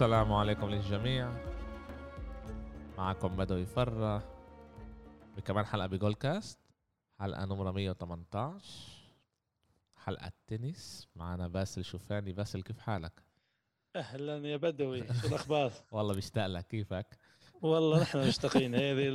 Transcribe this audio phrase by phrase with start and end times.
[0.00, 1.32] السلام عليكم للجميع.
[2.98, 4.22] معكم بدوي فرة.
[5.36, 6.58] بكمان حلقة بجول كاست
[7.18, 8.64] حلقة نمرة 118
[9.96, 12.32] حلقة تنس معنا باسل شوفاني.
[12.32, 13.22] باسل كيف حالك؟
[13.96, 15.14] أهلا يا بدوي.
[15.20, 16.66] شو الأخبار؟ والله بشتاق لك.
[16.66, 17.18] كيفك؟
[17.62, 18.74] والله نحن مشتاقين.
[18.74, 19.08] هذه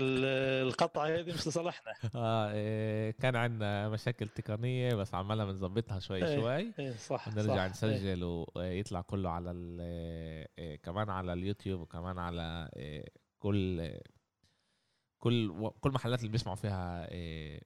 [0.61, 1.93] القطعة هذه مش لصالحنا.
[2.15, 6.73] آه إيه كان عندنا مشاكل تقنية بس عمالنا بنظبطها شوي إيه، شوي.
[6.79, 7.95] إيه صح ونرجع صح إيه.
[7.95, 9.77] نسجل ويطلع كله على ال
[10.59, 13.05] إيه كمان على اليوتيوب وكمان على إيه
[13.39, 13.91] كل
[15.19, 17.61] كل كل محلات اللي بيسمعوا فيها إيه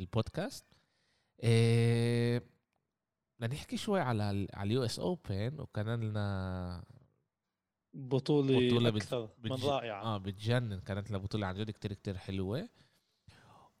[0.00, 0.66] البودكاست.
[1.42, 2.42] إيه
[3.38, 4.22] بدنا نحكي شوي على
[4.54, 6.84] على ال US Open وكان لنا
[7.94, 10.02] بطولة, بطولة بت- أكثر من بتج- رائعة.
[10.02, 10.80] آه بتجنن.
[10.80, 12.68] كانت لنا بطولة عن جد كتير كتير حلوة.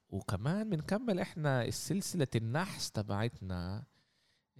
[0.08, 3.84] وكمان بنكمل إحنا السلسلة النحس تبعتنا.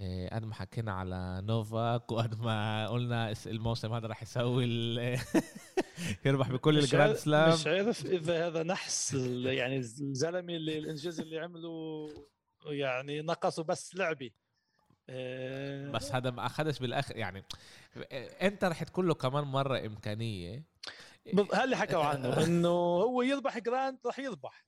[0.00, 5.19] إيه قد ما حكينا على نوفاك وقد ما قلنا الموسم هذا رح يسوي ال-
[6.27, 7.53] يربح بكل ال Grand Slam.
[7.55, 9.14] مش عارف إذا هذا نحس
[9.45, 12.08] يعني الزلمة اللي الإنجاز اللي عمله
[12.67, 14.33] يعني نقصوا بس لعبة إيه،
[15.92, 17.45] بس هذا ما أخذش بالآخر يعني
[18.42, 20.64] أنت رح تكون له كمان مرة إمكانية؟
[21.33, 24.67] بض- هل اللي حكوا عنه؟ إنه هو يربح Grand راح يربح.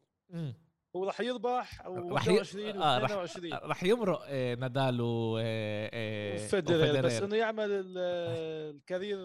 [0.96, 5.90] هو راح يربح رح ي- 21 آه، رح- 22 رح يمرق آه، نادال و آه،
[5.92, 7.12] آه، فيدرر بس.
[7.12, 7.98] إنه يعمل ال-
[8.76, 9.18] ال career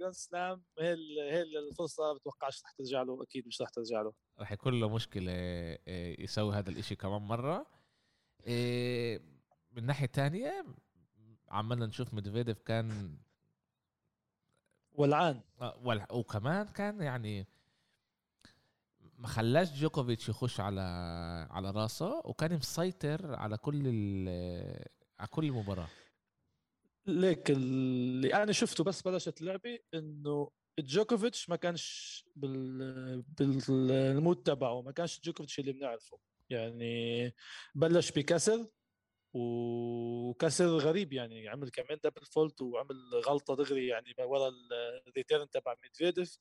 [0.00, 0.94] Grand Slam هي
[1.32, 4.12] هي الفرصة بتوقعش رح ترجع له؟ أكيد مش رح ترجع له.
[4.40, 5.78] رح يكون له مشكلة آه،
[6.18, 7.66] يسوي هذا الإشي كمان مرة.
[8.48, 9.20] آه،
[9.78, 10.64] من ناحية تانية
[11.48, 13.18] عمالنا نشوف ميدفيديف كان
[14.92, 15.40] ولعان.
[15.60, 17.46] آه، وكمان كان يعني
[19.18, 20.80] ما خلاش جوكوفيتش يخش على
[21.50, 23.86] على راسه وكان مسيطر على كل
[25.18, 25.88] على كل المباراة
[27.06, 34.82] ليك اللي أنا شفته بس بلشت اللعبه إنه جوكوفيتش ما كانش بال بال mood تبعه
[34.82, 36.18] ما كانش جوكوفيتش اللي بنعرفه.
[36.50, 37.34] يعني
[37.74, 38.10] بلش
[39.34, 42.96] وكسر غريب يعني عمل كمان double fault وعمل
[43.26, 44.52] غلطة دغري يعني ورا
[45.08, 46.38] ال return تبع ميدفيديف.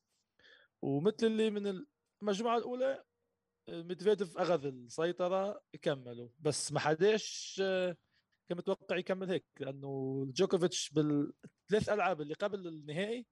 [0.81, 1.85] ومثل اللي من
[2.23, 3.03] المجموعة الأولى
[3.69, 6.29] ميدفيديف أخذ السيطرة كملوا.
[6.39, 7.55] بس ما حداش
[8.49, 13.25] كان متوقع يكمل هيك لأنه جوكوفيتش بالثلاث ألعاب اللي قبل النهائي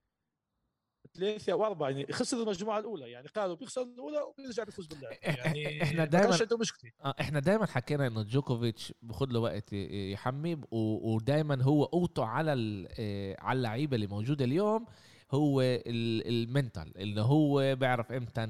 [1.18, 5.14] ثلاثة أو اربعة يعني خسر المجموعة الأولى يعني قالوا بيخسر الأولى وبيرجع بيفوز باللعب.
[5.24, 6.92] يعني إحنا ما دايماً- كانش عنده مشكلة.
[7.06, 12.54] آه، إحنا دايما حكينا إنه جوكوفيتش بخد له وقت يحمي ودائما هو قوته على
[13.00, 14.86] آه، على اللعيبة اللي موجودة اليوم
[15.32, 18.44] هو ال- ال mental انه هو بيعرف إمتى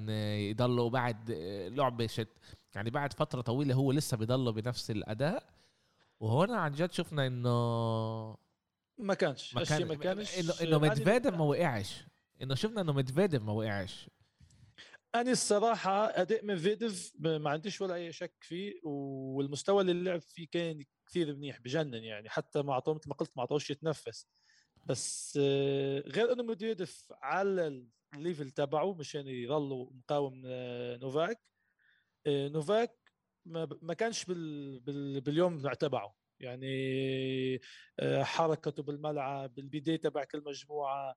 [0.49, 2.27] يضله بعد آه، لعبة شت
[2.75, 5.43] يعني بعد فترة طويلة هو لسه بيضله بنفس الأداء.
[6.19, 7.49] وهنا عن جد شفنا إنه
[8.97, 9.63] ما كانش ما
[9.95, 12.03] كانش انه إنه ميدفيديف ما وقعش
[12.41, 14.09] انه شفنا انه ميدفيديف ما وقعش.
[15.15, 20.83] أنا الصراحة أداء ميدفيديف ما عنديش ولا أي شك فيه والمستوى اللي لعب فيه كان
[21.07, 24.27] كثير منيح بجنن يعني حتى ما اعطوه مثل ما قلت ما اعطوش يتنفس.
[24.85, 27.85] بس آه، غير إنه ميدفيديف على
[28.15, 31.41] ال level تبعه مشان يضلوا مقاوم آه، نوفاك
[32.27, 32.97] آه، نوفاك
[33.81, 36.15] ما كانش بال بال باليوم تبعه.
[36.39, 37.59] يعني
[38.21, 41.15] حركته بالملعب البداية تبع كل مجموعة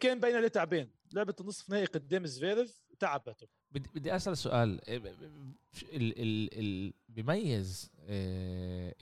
[0.00, 3.46] كان باين عليه تعبان لعبة النصف نهائي قدام زفيرف تعبته.
[3.70, 4.88] بدي بدي أسأل سؤال.
[4.88, 7.90] إيه، ال ال ال بيميز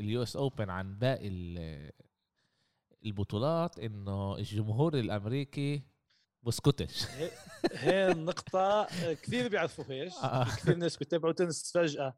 [0.01, 1.91] ال US Open عن باقي ال-
[3.05, 5.83] البطولات إنه الجمهور الأمريكي
[6.43, 7.05] بسكتش
[7.73, 10.45] هي النقطة آه، كثير بيعرفوهاش آه.
[10.45, 12.15] كثير ناس بيتابعوا تنس فجأة.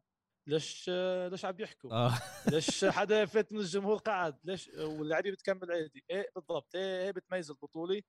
[0.47, 2.13] ليش آه، ليش عم بيحكوا؟ آه.
[2.51, 6.75] ليش حدا فات من الجمهور قعد؟ ليش واللاعبين بتكمل عادي؟ إيه بالضبط.
[6.75, 8.01] هي هي بتميز البطولة.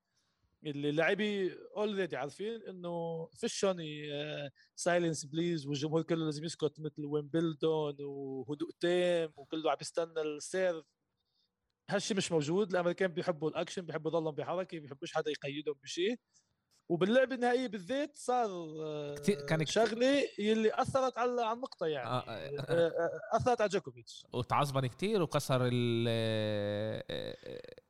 [0.67, 4.03] اللي اللاعبين already عارفين إنه فيش هوني
[4.77, 10.85] silence please والجمهور كله لازم يسكت مثل ويمبلدون وهدوء تام وكله عم يستنى ال serve
[11.91, 16.17] هالشيء مش موجود الأمريكان بيحبوا الأكشن بيحبوا يضلهم بحركة بيحبوش حدا يقيدهم بشيء
[16.89, 18.49] وباللعبة النهائية بالذات صار
[18.81, 19.15] آه،
[19.49, 22.09] كان شغلة يلي أثرت على على النقطة يعني.
[22.09, 22.23] آه،
[22.69, 24.27] آه، أثرت على جوكوفيتش.
[24.33, 26.09] وتعصبن كتير وكسر ال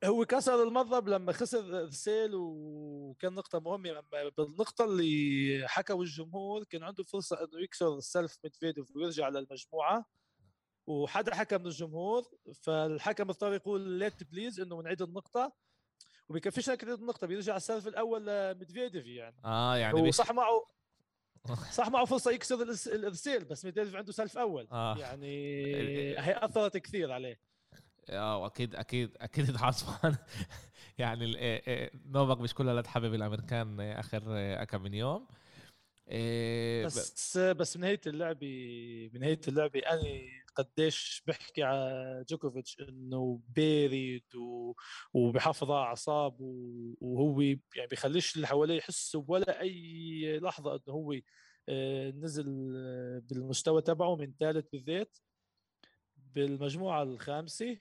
[0.04, 6.82] هو كسر المضرب لما خسر رسيل وكان نقطة مهمة لما بالنقطة اللي حكوا الجمهور كان
[6.82, 10.06] عنده فرصة إنه يكسر ال serve ميدفيديف ويرجع للمجموعة.
[10.86, 12.22] وحدا حكى من الجمهور
[12.62, 15.52] فالحكم اضطر يقول let please إنه نعيد النقطة.
[16.28, 19.36] وبيكفيش هيك يعيد النقطة بيرجع ال serve الأول لميدفيديف يعني.
[19.44, 20.66] آه يعني هو صح معه
[21.72, 24.68] صح معه فرصة يكسر الإرسال بس ميدفيديف عنده serve أول.
[24.72, 24.98] آه.
[24.98, 25.28] يعني
[26.18, 27.40] هي اثرت كثير عليه.
[28.10, 30.16] آه أكيد أكيد أكيد اتعصبان
[30.98, 31.36] يعني إيه-
[31.68, 35.26] إيه، نوفاك مش كلها تحبب الأمريكان آخر كم من يوم.
[36.08, 40.02] إيه، بس بس من نهاية اللعبه من نهاية اللعبه أنا
[40.58, 44.74] قديش بحكي على جوكوفيتش إنه بارد و...
[45.12, 46.44] وبحافظ على أعصابه
[47.00, 51.14] وهو يعني بيخليش اللي حواليه يحسوا ولا أي لحظة إنه هو
[51.68, 52.44] آه، نزل
[53.20, 55.18] بالمستوى تبعه من ثالث بالذات.
[56.16, 57.78] بالمجموعة الخامسة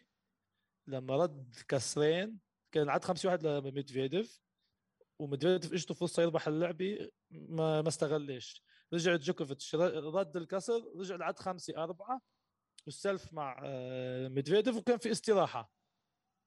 [0.88, 2.40] لما رد كسرين
[2.72, 4.42] كان عاد 5 1 لميدفيديف
[5.20, 8.64] وميدفيديف اجته فرصة يربح اللعبة ما ما استغلش.
[8.94, 12.22] رجع جوكوفيتش رد الكسر رجع لعد 5 4
[12.88, 15.74] بال serve مع آه، ميدفيديف وكان في استراحة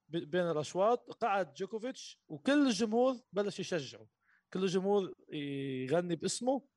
[0.07, 1.11] بين الأشواط.
[1.11, 4.07] قعد جوكوفيتش وكل الجمهور بلش يشجعه.
[4.53, 6.67] كل الجمهور يغني باسمه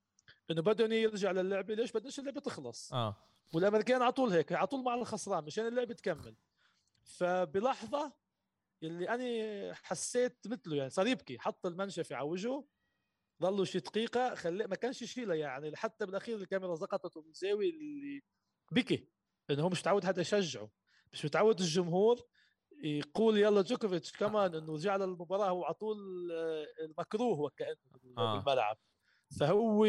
[0.50, 2.93] إنه بدهم يرجع للعبه ليش؟ بدناش اللعبة تخلص.
[2.93, 3.16] آه.
[3.55, 6.37] والأمريكان على طول هيك على طول مع الخسران مشان اللعبة تكمل.
[7.02, 8.12] فبلحظة
[8.82, 11.38] اللي أنا حسيت مثله يعني صار يبكي.
[11.38, 12.67] حط المنشفه على وجهه
[13.43, 18.22] ضلوا شي دقيقة خلي ما كانش يشيلها يعني حتى بالأخير الكاميرا سقطت من زاوية اللي
[18.72, 19.13] بكي.
[19.50, 20.70] إنه هو مش متعود حدا يشجعه
[21.12, 22.20] مش متعود الجمهور
[22.85, 25.99] يقول يلا جوكوفيتش كمان إنه رجع للمباراه هو على طول
[26.32, 27.76] آه، المكروه وكانه
[28.19, 28.37] آه.
[28.38, 28.76] بالملعب
[29.40, 29.84] فهو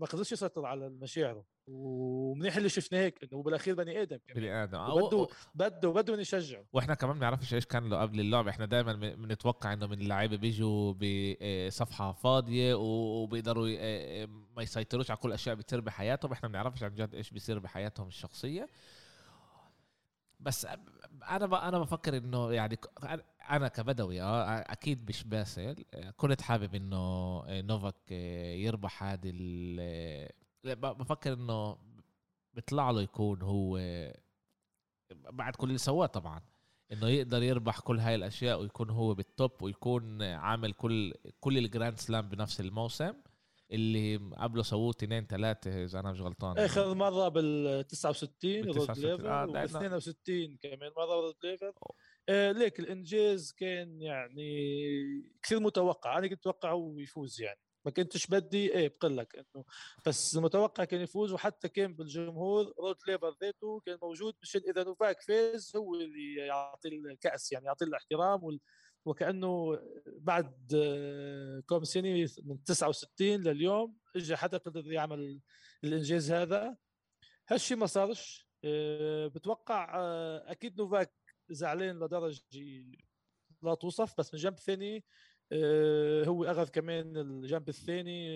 [0.00, 1.44] ما قدرش يسيطر على مشاعره.
[1.66, 4.40] ومنيح اللي شفنا هيك إنه بالأخير بني آدم كمان.
[4.40, 4.78] بني آدم.
[4.78, 6.64] آه، و- بده بده يشجعه.
[6.72, 10.36] وإحنا كمان ما بنعرفش إيش كان له قبل اللعبه إحنا دائما بنتوقع إنه من اللعيبة
[10.36, 16.32] بيجوا بصفحه فاضية وبيقدروا ي- آه، ما يسيطروش على كل أشياء بتصير بحياتهم.
[16.32, 18.66] إحنا ما بنعرفش عن جد إيش بيصير بحياتهم الشخصية.
[20.40, 20.66] بس
[21.22, 22.78] أنا ب- أنا بفكر إنه يعني
[23.50, 25.84] أنا كبدوي آه أكيد مش باسل.
[26.16, 28.10] كنت حابب إنه نوفاك
[28.60, 30.28] يربح هذه ال-
[30.64, 31.76] ب- بفكر إنه
[32.54, 33.78] بيطلع له يكون هو
[35.12, 36.40] بعد كل اللي سواه طبعا
[36.92, 41.65] إنه يقدر يربح كل هاي الأشياء ويكون هو بال top ويكون عامل كل كل ال
[41.65, 43.12] Grand Slam بنفس الموسم.
[43.70, 46.58] اللي قبله سووه اثنين ثلاثة إذا أنا مش غلطان.
[46.58, 51.34] آخر مرة بال 69 بال رود 69 ليفر آه، وبال لأنه- 62 كمان مرة رود
[51.44, 51.72] ليفر
[52.28, 54.52] آه ليك الإنجاز كان يعني
[55.42, 56.18] كثير متوقع.
[56.18, 57.60] أنا كنت اتوقعه يفوز يعني.
[57.84, 59.64] ما كنتش بدي إيه بقول لك إنه
[60.06, 65.20] بس متوقع كان يفوز وحتى كان بالجمهور رود ليفر ذاته كان موجود مشان إذا نوفاك
[65.22, 68.60] فاز هو اللي يعطي الكأس يعني يعطي الاحترام وال...
[69.04, 75.40] وكأنه بعد آه، كم سنة من 69 لليوم اجى حدا قدر يعمل
[75.84, 76.76] الإنجاز هذا.
[77.48, 78.48] هالشيء ما صارش.
[78.64, 81.12] آه، بتوقع آه، أكيد نوفاك
[81.50, 82.42] زعلان لدرجة
[83.62, 85.04] لا توصف بس من جنب ثاني
[86.26, 88.28] هو أخذ كمان الجنب الثاني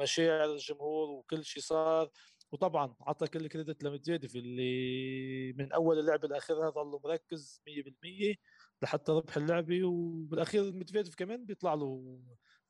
[0.00, 2.10] مشاعر الجمهور وكل شيء صار.
[2.52, 8.36] وطبعا عطى كل الكريدت لمدفيديف اللي من أول اللعبة لآخرها ظل مركز 100%
[8.82, 12.20] لحتى ربح اللعبه وبالأخير مدفيديف كمان بيطلع له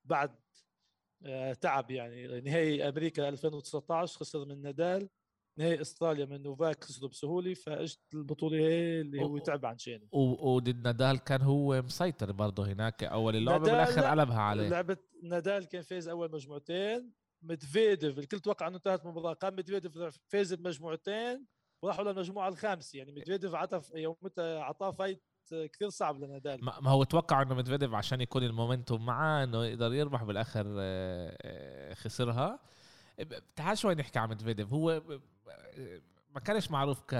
[0.04, 0.34] بعد
[1.26, 2.40] آه، تعب يعني.
[2.40, 5.08] نهائي أمريكا 2019 خسر من نادال
[5.58, 10.86] نهائي إستراليا من نوفاك خسروا بسهولة فاجت البطولة هي اللي هو تعب عن شانه وضد
[10.86, 14.10] نادال كان هو مسيطر برضه هناك أول اللعبة بالآخر لا.
[14.10, 14.68] قلبها عليه.
[14.68, 17.12] لعبة نادال كان فاز أول مجموعتين
[17.42, 21.46] مدفيديف الكل توقع إنه انتهت المباراة قام مدفيديف فاز بمجموعتين
[21.82, 22.98] وراحوا للمجموعة الخامسة.
[22.98, 25.22] يعني مدفيديف عطى يومتها اعطاه فايت
[25.72, 30.22] كثير صعب لنادال ما هو توقع إنه مدفيديف عشان يكون المومنتوم معاه إنه يقدر يربح
[30.24, 32.58] بالآخر آه، آه، خسرها.
[33.56, 35.20] تعال شوي نحكي عن مدفيديف هو ب-
[36.34, 37.14] ما كانش معروف ك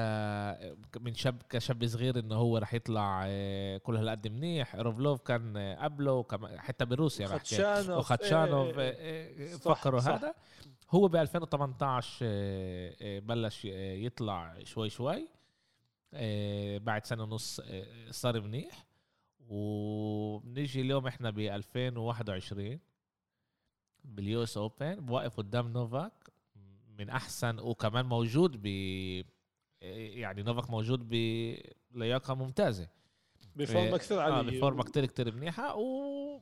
[1.00, 4.76] من شاب كشاب صغير إنه هو رح يطلع آه، كل هالقد منيح.
[4.76, 6.24] روبليف كان آه، قبله
[6.56, 8.78] حتى بروسيا خاتشانوف وخاتشانوف.
[8.78, 9.52] إيه، إيه، إيه.
[9.52, 10.00] آه، آه، فكروا.
[10.00, 10.34] هذا.
[10.90, 15.16] هو ب 2018 آه، آه، بلش آه، يطلع شوي شوي.
[15.16, 15.28] آه،
[16.78, 18.86] بعد سنة ونص آه، صار منيح.
[19.48, 22.78] وبنيجي اليوم إحنا ب 2021
[24.04, 25.06] بال US Open.
[25.10, 26.12] واقف قدام نوفاك
[26.98, 28.66] من أحسن وكمان موجود ب
[29.82, 31.08] يعني نوفاك موجود
[31.90, 32.88] بلياقة ممتازة.
[33.56, 35.76] بفورمة كثير عاليه آه بفورمة كتير كتير منيحة.
[35.76, 36.40] و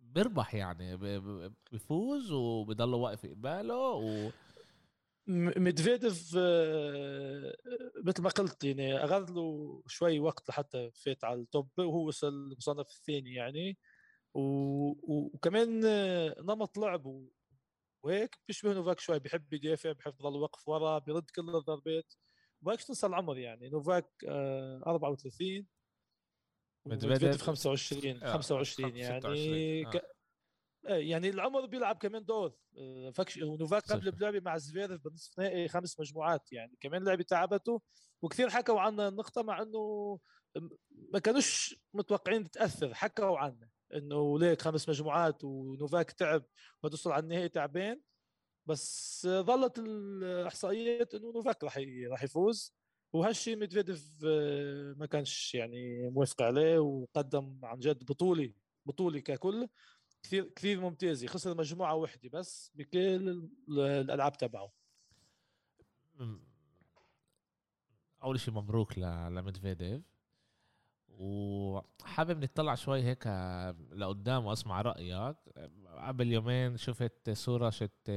[0.00, 4.30] بيربح يعني ب- ب- بيفوز وبضل واقف قباله و
[5.28, 7.56] ميدفيديف آه،
[8.04, 12.28] مثل ما قلت يعني اخذ له شوي وقت لحتى فات على ال top وهو وصل
[12.28, 13.78] المصنف الثاني يعني.
[14.34, 17.28] وكمان آه، نمط لعبه
[18.04, 22.14] وهيك بيشبه نوفاك شوي بيحب يدافع بيحب يضل واقف ورا بيرد كل الضربات.
[22.62, 23.68] وهيك تنسى العمر يعني.
[23.68, 25.66] نوفاك آه، 34
[26.86, 29.90] ميدفيديف ميدفيديف 25 آه، 25 يعني 26 آه.
[29.90, 29.94] ك...
[29.94, 30.15] إيه
[30.88, 32.52] يعني العمر بيلعب كمان دور.
[32.78, 34.10] آه، فكش ونوفاك قبل.
[34.10, 37.82] بلعبه مع زفيرف بنصف نهائي خمس مجموعات يعني كمان لعبة تعبته.
[38.22, 40.18] وكثير حكوا عنا النقطة مع إنه
[41.12, 46.44] ما كانوش متوقعين تاثر حكوا عنا إنه ليك خمس مجموعات ونوفاك تعب
[46.82, 48.00] وتوصل على النهائي تعبان.
[48.66, 51.78] بس ظلت الإحصائيات إنه نوفاك راح
[52.10, 52.76] راح يفوز.
[53.12, 58.52] وهالشيء ميدفيديف آه، ما كانش يعني موافق عليه وقدم عن جد بطوله
[58.86, 59.68] بطولة ككل.
[60.26, 61.26] كثير كثير ممتازة.
[61.26, 64.72] خسر مجموعة واحدة بس بكل الألعاب تبعه.
[68.22, 70.02] أول شيء مبروك لميدفيديف.
[71.08, 73.26] وحابب نطلع شوي هيك
[73.92, 75.36] لقدام وأسمع رأيك.
[75.86, 78.10] قبل يومين شفت صورة شت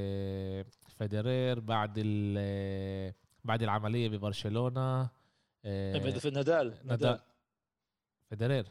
[0.87, 1.93] فيدرير بعد
[3.43, 5.09] بعد العملية ببرشلونة.
[5.61, 6.77] في نادال.
[6.83, 7.19] نادال.
[8.29, 8.67] فيدرير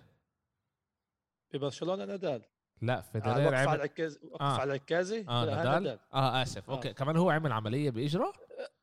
[1.52, 2.45] ببرشلونة نادال.
[2.83, 4.61] لا فيدرير آه عمل على العكازي وقف آه.
[4.61, 6.75] على العكازي آه نادال آه آسف آه.
[6.75, 8.33] okay كمان هو عمل عملية باجره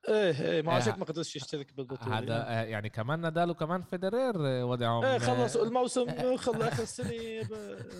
[0.08, 0.98] إيه إيه ما عشان آه.
[0.98, 2.50] ما قدرش يشترك بالبطولة هذا يعني.
[2.50, 6.06] آه يعني كمان نادال وكمان فيدرير وضعهم إيه خلصوا الموسم
[6.38, 7.48] خلص آخر السنة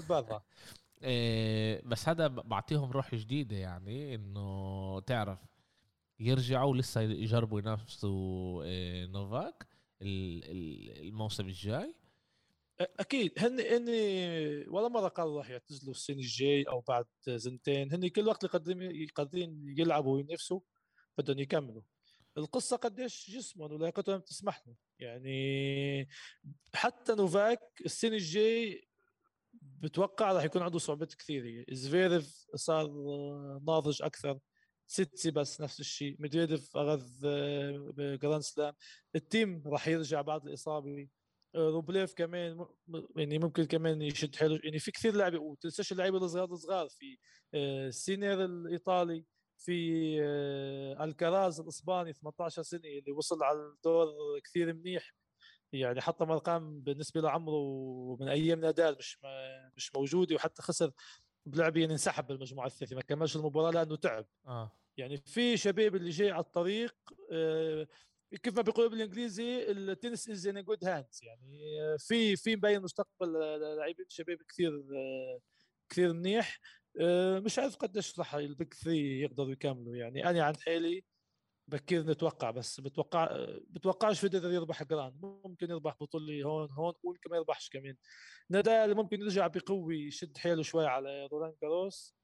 [0.10, 0.42] برا
[1.04, 5.40] إيه بس هذا بعطيهم روح جديدة يعني إنه تعرف
[6.20, 9.68] يرجعوا لسه يجربوا ينافسوا إيه نوفاك
[10.02, 11.96] الموسم الجاي
[12.80, 13.90] أكيد هن هن
[14.68, 17.06] ولا مرة قالوا راح يعتزلوا السنة الجاي أو بعد
[17.38, 20.60] سنتين هن كل وقت قادرين قادرين يلعبوا وينافسوا
[21.18, 21.82] بدهم يكملوا.
[22.38, 24.76] القصة قديش جسمهم ولياقتهم تسمح له.
[25.00, 26.10] يعني
[26.74, 28.88] حتى نوفاك السنة الجاي
[29.54, 31.66] بتوقع راح يكون عنده صعوبات كثيرة.
[31.70, 32.88] زفيرف صار
[33.68, 34.40] ناضج أكثر
[34.88, 37.06] تسيتسيباس بس نفس الشيء ميدفيديف أخذ
[38.18, 38.74] grand slam.
[39.16, 41.08] تيم راح يرجع بعد الإصابة.
[41.56, 42.66] روبليف كمان
[43.16, 47.18] يعني ممكن كمان يشد حلو يعني في كثير لعبة وتنساش اللعيبة الصغار الصغار في
[47.54, 49.26] آه، سينير الإيطالي
[49.58, 54.08] في آه، ألكاراز الإسباني 18 سنة اللي وصل على الدور
[54.44, 55.14] كثير منيح.
[55.74, 59.20] يعني حتى ارقام بالنسبة لعمره من أيام نادال مش
[59.76, 60.92] مش موجودة وحتى خسر
[61.46, 64.26] بلعبة يعني انسحب بالمجموعة الثالثه ما كملش المباراة لأنه تعب.
[64.48, 64.72] آه.
[64.98, 66.96] يعني في شباب اللي جاي على الطريق
[67.32, 67.88] آه
[68.44, 71.60] كيف ما بيقولوا بالإنجليزي tennis is in good hands يعني
[72.00, 73.34] في في مبين مستقبل
[73.78, 74.84] لاعبين شباب كثير
[75.90, 76.60] كثير منيح.
[77.46, 79.96] مش عارف قديش راح ال big three يقدروا يكملوا.
[79.96, 81.04] يعني أنا عن حالي
[81.68, 85.14] بكير نتوقع بس بتوقع بتوقعش فيدرر يربح grand.
[85.22, 87.96] ممكن يربح بطولة هون هون ويمكن ما يربحش كمان.
[88.50, 92.16] نادال ممكن يرجع بقوة يشد حيله شوي على رولان جاروس.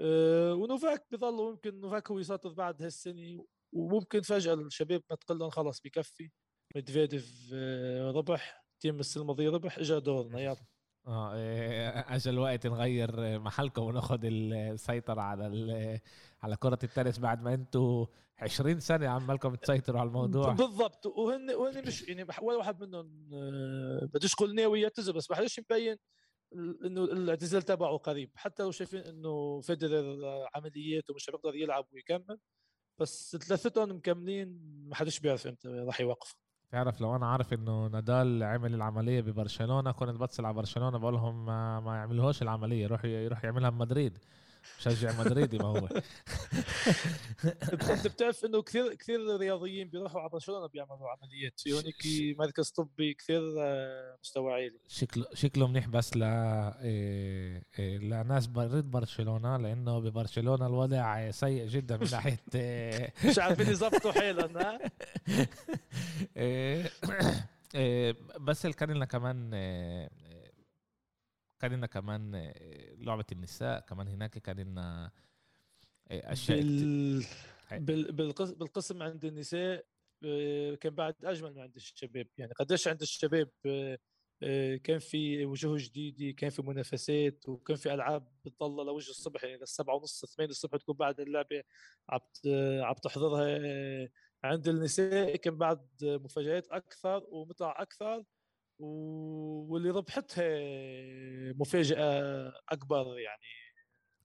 [0.00, 3.46] أه ونوفاك بضل ممكن نوفاك هو يسيطر بعد هالسنة.
[3.72, 6.30] وممكن فجأة الشباب ما تقول لهم خلص بكفي
[6.76, 10.56] ميدفيديف آه، ربح تيم السنة الماضيه ربح اجى دورنا يلا.
[11.06, 16.00] آه إيه، اجى الوقت نغير محلكم وناخذ السيطرة على
[16.42, 18.06] على كرة التنس بعد ما أنتم
[18.38, 20.52] 20 سنة عمالكم تسيطروا على الموضوع.
[20.52, 21.06] بالضبط.
[21.06, 25.60] وهن وهن مش يعني ولا واحد منهم آه، بديش أقول ناوي يعتزل بس ما حدش
[25.60, 25.96] مبين
[26.84, 28.30] إنه الاعتزال تبعه قريب.
[28.34, 32.38] حتى لو شايفين إنه فيدرر عملياته مش بيقدر يلعب ويكمل
[33.00, 36.34] بس ثلاثتهم مكملين ما حدش بيعرف إمتى راح يوقف
[36.70, 41.46] تعرف لو أنا عارف إنه نادال عمل العملية ببرشلونة كنت بتصل على برشلونة بقول لهم
[41.46, 44.18] ما, يعملوهاش العملية يروح يروح يعملها بمدريد.
[44.78, 45.88] مشجع مدريدي ما هو.
[47.90, 51.60] انت بتعرف انه كثير كثير رياضيين بيروحوا على برشلونة بيعملوا عمليات.
[51.60, 51.96] في هونيك
[52.38, 54.78] مركز طبي كثير آه، مستوى عالي.
[54.88, 61.96] شكله شكله منيح بس ل إيه، إيه، لناس بريد برشلونة لأنه ببرشلونة الوضع سيء جدا
[61.96, 62.40] من ناحية
[63.30, 64.50] مش عارفين يظبطوا حيلهم
[68.40, 69.50] بس كان لنا كمان
[71.60, 75.12] كان لنا كمان آه، لعبة النساء كمان هناك كان لنا
[76.10, 77.24] آه، أشياء بال...
[77.72, 78.12] بال...
[78.12, 78.54] بالقسم...
[78.54, 79.84] بالقسم عند النساء
[80.24, 82.26] آه، كان بعد أجمل من عند الشباب.
[82.38, 83.50] يعني قديش عند الشباب
[84.84, 89.44] كان في وجوه جديدة كان في منافسات وكان في ألعاب بتضل لوجه الصبح.
[89.44, 91.62] يعني للسبعة ونص ثمانية الصبح تكون بعد اللعبة
[92.08, 92.20] عم
[92.82, 93.58] عم تحضرها
[94.44, 95.36] عند النساء.
[95.36, 98.24] كان بعد مفاجآت أكثر ومتع أكثر.
[98.80, 100.44] واللي ربحتها
[101.52, 103.42] مفاجأة أكبر يعني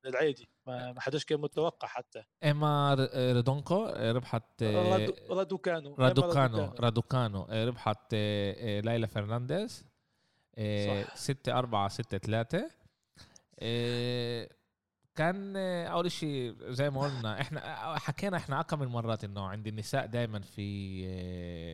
[0.03, 2.23] من العادي ما حداش كان متوقع حتى.
[2.43, 4.63] إيما رادوكانو ربحت
[5.29, 5.95] رادوكانو.
[5.99, 7.47] رادوكانو رادوكانو.
[7.51, 8.13] ربحت
[8.83, 9.85] ليلى فرنانديز
[11.13, 12.69] 6 4 6 3
[15.15, 15.57] كان
[15.87, 17.59] أول شيء زي ما قلنا إحنا
[17.99, 21.01] حكينا إحنا اكم من مرات إنه عند النساء دائما في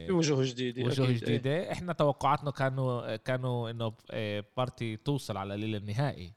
[0.08, 1.18] في وجوه جديدة وجوه أكيد.
[1.18, 1.72] جديدة.
[1.72, 3.94] إحنا توقعاتنا كانوا كانوا إنه
[4.58, 6.34] بارتي توصل على ليل النهائي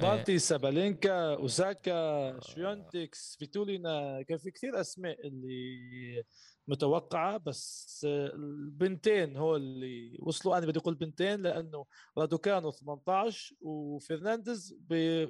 [0.00, 6.24] بارتي سابالينكا اوساكا شفيونتيك فيتولينا كان في كثير أسماء اللي
[6.68, 10.58] متوقعة بس البنتين هو اللي وصلوا.
[10.58, 11.86] أنا بدي أقول بنتين لأنه
[12.18, 14.76] رادوكانو 18 وفرنانديز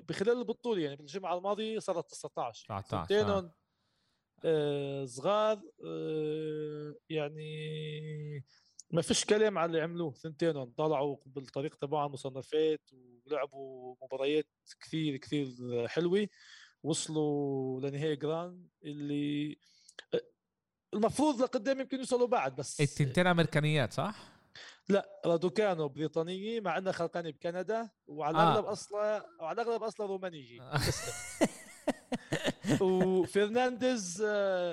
[0.09, 2.67] بخلال البطولة يعني بالجمعة الماضية صارت 19
[3.07, 3.51] 19
[4.45, 8.45] آه صغار آه يعني
[8.91, 12.81] ما فيش كلام على اللي عملوه ثنتينهم طلعوا بالطريق تبعهم مصنفات
[13.27, 14.47] ولعبوا مباريات
[14.81, 15.49] كثير كثير
[15.89, 16.29] حلوة
[16.83, 19.59] وصلوا لنهائي جران اللي
[20.95, 24.39] المفروض لقدام يمكن يوصلوا بعد بس التنتين أمريكانيات صح؟
[24.89, 28.73] لا رادوكانو بريطانية مع إنها خلقانة بكندا وعلى الأغلب آه.
[28.73, 30.61] أصلا وعلى الأغلب أصلا رومانية
[32.81, 34.73] وفرنانديز آه،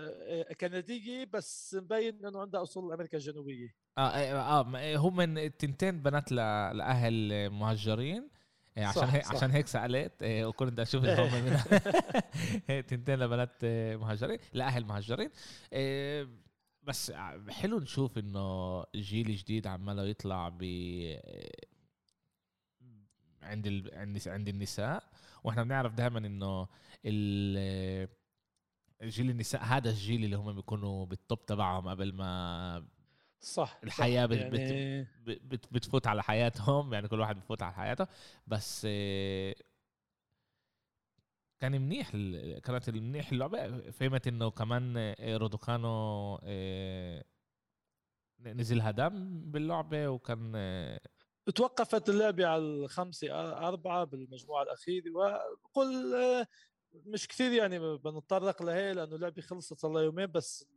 [0.49, 3.75] آه، كنديه بس مبين إنه عنده أصول أمريكا الجنوبية.
[3.97, 8.29] آه آه, آه هم من التنتين بنات لأهل مهجرين
[8.77, 10.11] عشان هيك عشان هيك سألت.
[10.23, 11.57] وكنت بدي أشوف هم من
[12.87, 15.29] تنتين لبنات مهاجرين لأهل مهاجرين
[16.83, 17.11] بس
[17.49, 20.63] حلو نشوف إنه جيل جديد عماله يطلع ب
[23.45, 23.91] عند ال...
[24.27, 25.03] عند النساء
[25.43, 26.67] وإحنا بنعرف دائما إنه
[29.01, 32.85] الجيل النساء هذا الجيل اللي هم بيكونوا بالتوب تبعهم قبل ما
[33.39, 34.49] صح الحياة صح يعني...
[35.25, 35.41] بت...
[35.43, 35.73] بت...
[35.73, 38.07] بتفوت على حياتهم يعني كل واحد بفوت على حياته.
[38.47, 38.81] بس
[41.59, 42.11] كان منيح
[42.59, 43.91] كانت منيح اللعبة.
[43.91, 46.39] فهمت إنه كمان رودوكانو
[48.39, 50.51] نزلها دم باللعبة وكان
[51.51, 53.27] توقفت اللعبة على الخمسة
[53.67, 56.15] أربعة بالمجموعة الأخيرة وقل
[56.93, 60.67] مش كثير يعني بنتطرق لهي لأنه اللعبة خلصت صار يومين بس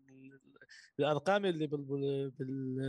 [0.99, 1.67] الأرقام اللي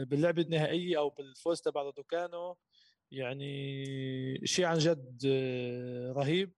[0.05, 2.57] باللعبة النهائية أو بالفوز تبع رودوكانو
[3.11, 5.25] يعني شيء عن جد
[6.15, 6.53] رهيب.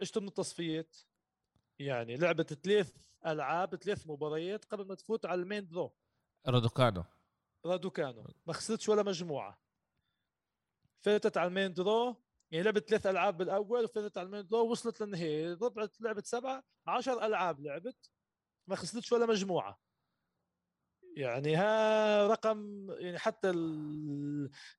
[0.00, 0.96] اجتوا من التصفيات؟
[1.78, 2.92] يعني لعبة ثلاث
[3.26, 5.94] ألعاب ثلاث مباريات قبل ما تفوت على ال main draw.
[6.48, 7.04] رادوكانو
[7.66, 9.58] رادوكانو ما خسرتش ولا مجموعة.
[11.00, 12.16] فاتت على ال main draw
[12.50, 17.26] يعني لعبت ثلاث ألعاب بالأول وفاتت على المين درو وصلت للنهائي ربحت لعبت سبعة 10
[17.26, 18.10] ألعاب لعبت
[18.66, 19.80] ما خسرتش ولا مجموعة.
[21.16, 23.50] يعني ها رقم يعني حتى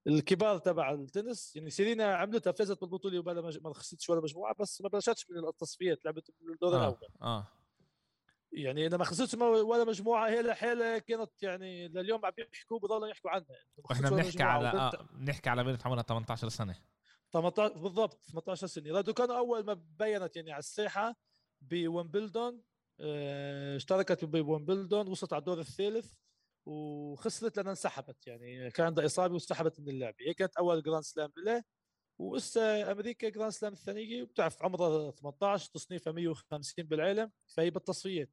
[0.07, 4.89] الكبار تبع التنس يعني سيرينا عملتها فازت بالبطولة وما ما خسرتش ولا مجموعة بس ما
[4.89, 6.77] بلشتش من التصفيات لعبت من الدور آه.
[6.77, 7.09] الأول.
[7.21, 7.47] آه.
[8.51, 13.31] يعني إذا ما خسرتش ولا مجموعة هي لحالها كانت يعني لليوم عم بيحكوا بضلوا يحكوا
[13.31, 13.47] عنها.
[13.91, 16.75] إحنا بنحكي على آه بنحكي على بنت عمرها 18 سنة.
[17.33, 18.91] 18 بالضبط 18 سنة.
[18.91, 21.15] رادو كانوا أول ما بينت يعني على الساحة
[21.61, 22.61] بويمبلدون
[22.99, 26.13] آه اشتركت بويمبلدون وصلت على الدور الثالث
[26.65, 28.27] وخسرت لأنها انسحبت.
[28.27, 30.17] يعني كان عندها إصابة وانسحبت من اللعبة.
[30.27, 31.63] هي كانت أول grand slam لها
[32.19, 38.29] وإسا أمريكا grand slam الثانية وبتعرف عمرها 18 تصنيفها 150 بالعالم فهي بالتصفيات.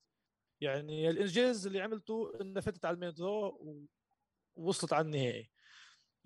[0.61, 3.87] يعني الانجاز اللي عملته إنها فاتت على ال main draw
[4.57, 5.51] ووصلت على النهائي.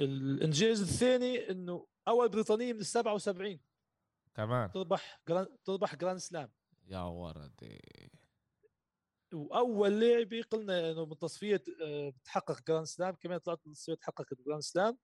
[0.01, 3.61] الانجاز الثاني إنه أول بريطانيه من ال 77
[4.35, 4.73] كمان.
[4.73, 6.53] تربح grand تربح grand slam.
[6.87, 7.81] يا وردي
[9.35, 14.39] وأول لاعبه قلنا إنه من تصفيه آه، بتحقق grand slam كمان طلعت من تصفيه تحققت
[14.47, 14.99] grand slam.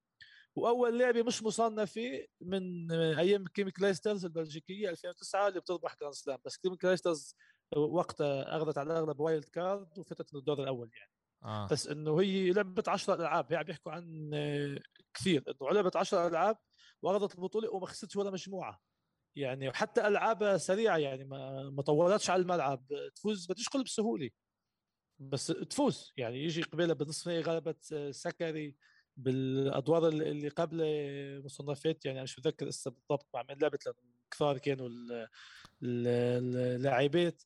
[0.57, 6.39] وأول لعبة مش مصنفة من أيام كيم كلايسترز البلجيكية 2009 اللي بتربح grand slam.
[6.45, 7.37] بس كيم كلايسترز
[7.77, 11.11] وقتها أخذت على الاغلب wild card وفتت من الدور الأول يعني.
[11.45, 11.69] آه.
[11.71, 14.31] بس إنه هي لعبت 10 ألعاب هي عم بيحكوا عن
[15.15, 16.57] كثير إنه لعبت 10 ألعاب
[17.03, 18.81] وأخذت البطولة وما خسرتش ولا مجموعة.
[19.37, 22.87] يعني وحتى ألعابها سريعة يعني ما ما طولتش على الملعب.
[23.15, 24.31] تفوز بديش أقول بسهولة
[25.19, 26.13] بس تفوز.
[26.17, 28.77] يعني يجي قبل النهائي غلبت سكاري
[29.17, 30.83] بالأدوار اللي قبل
[31.45, 33.99] مصنفات يعني مش متذكر لسه بالضبط مع من لعبت لأنه
[34.31, 34.89] كثار كانوا
[35.83, 37.43] اللاعبات.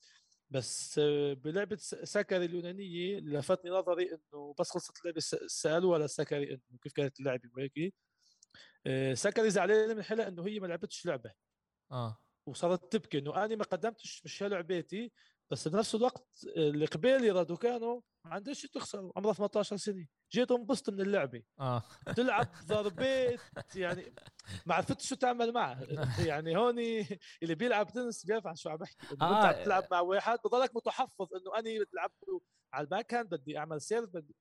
[0.50, 1.00] بس
[1.34, 7.50] بلعبة سكاري اليونانية لفتني نظري إنه بس خلصت اللعبة سالوها لسكاري إنه كيف كانت اللعبة
[7.56, 7.94] وهيك
[8.86, 11.32] آه، سكاري زعلانة من حالها إنه هي ما لعبتش لعبة.
[11.92, 12.18] آه.
[12.46, 15.12] وصارت تبكي إنه أنا ما قدمتش مش لعبتي
[15.52, 20.06] بس بنفس الوقت اللي قبالي رادوكانو ما عندهاش تخسر عمرها 18 سنة.
[20.32, 21.42] جيت انبسط من اللعبة.
[21.60, 21.82] آه.
[22.16, 23.40] تلعب ضربات
[23.76, 24.14] يعني
[24.66, 25.82] ما عرفتش شو تعمل معها.
[26.26, 26.78] يعني هون
[27.42, 29.06] اللي بيلعب تنس بيعرف عن شو عم بحكي.
[29.12, 29.50] إنه آه.
[29.50, 32.12] انت تلعب مع واحد بضلك متحفظ إنه أنا بلعب
[32.72, 34.36] على ال backhand بدي أعمل serve بدي.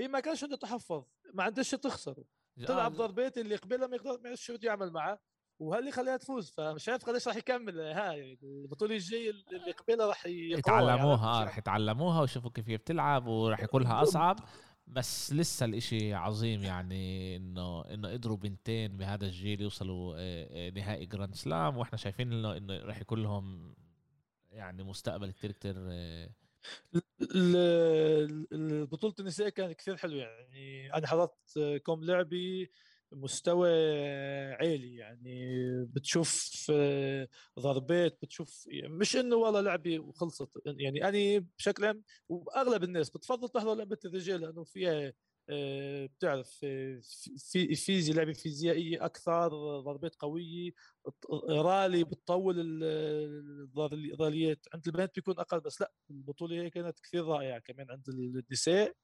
[0.00, 2.24] هي ما كانش عنده تحفظ ما عندهاش تخسر.
[2.66, 5.20] تلعب ضربات اللي قبلها ما يقدر ما يعرف شو بده يعمل معه.
[5.58, 11.40] وهل خليها تفوز؟ فمش عارف قديش راح يكمل هاي البطولة الجاية اللي قبلها راح يتعلموها
[11.40, 14.36] آه راح يتعلموها ويشوفوا كيف هي بتلعب وراح يكون لها أصعب.
[14.86, 21.06] بس لسه الإشي عظيم يعني انه إنه قدروا بنتين بهذا الجيل يوصلوا آه، آه، نهائي
[21.06, 23.74] grand slam وإحنا شايفين انه إنه راح يكون لهم
[24.50, 26.30] يعني مستقبل كتير كتير آه،
[28.84, 32.70] بطولة النساء كانت كثير حلوة يعني أنا حضرت كم لعبي
[33.12, 33.68] مستوى
[34.60, 36.50] عالي يعني بتشوف
[37.60, 43.74] ضربات بتشوف مش إنه والله لعبة وخلصت يعني أنا بشكل عام وأغلب الناس بتفضل تحضر
[43.74, 45.12] لعبة الرجال لأنه فيها آه،
[45.48, 47.00] بتعرف آه،
[47.38, 49.48] في فيزياء لعبة فيزيائية أكثر
[49.80, 50.70] ضربات قوية
[51.50, 52.54] رالي بتطول
[53.78, 58.94] الراليات عند البنات بيكون أقل بس لأ البطولة هي كانت كثير رائعة كمان عند النساء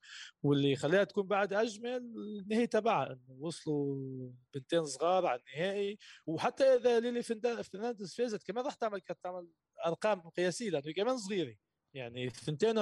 [0.43, 1.97] واللي خلاها تكون بعد أجمل
[2.43, 5.99] النهاية تبعها إنه وصلوا بنتين صغار على النهائي.
[6.27, 9.49] وحتى إذا ليلي فرنانديز فازت كمان راح تعمل كانت تعمل
[9.87, 11.70] أرقام قياسية لأنه كمان صغيرة.
[11.95, 12.79] يعني الثنتين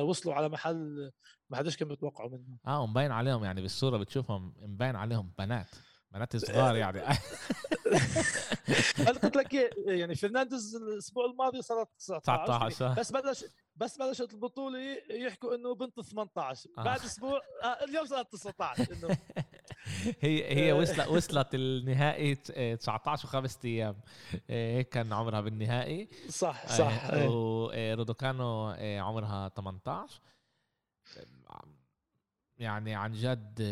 [0.00, 1.10] وصلوا على محل
[1.50, 2.58] ما حدش كان متوقعه منهم.
[2.66, 5.70] آه ومبين عليهم يعني بالصورة بتشوفهم مبين عليهم بنات
[6.12, 7.00] بنات صغار يعني.
[9.08, 9.54] أنا قلت لك
[9.86, 13.44] يعني فرنانديز الأسبوع الماضي صارت 19 بس بلش
[13.76, 14.78] بس بلشت البطولة
[15.10, 16.82] يحكوا إنه بنت 18 آه.
[16.82, 19.08] بعد أسبوع آه اليوم صارت 19 إنه
[20.20, 23.96] هي هي وصلت وصلت النهائي 19 وخمس أيام.
[24.50, 26.08] آه، هيك كان عمرها بالنهائي.
[26.28, 30.20] صح صح آه، ورودوكانو عمرها 18
[32.58, 33.62] يعني عن جد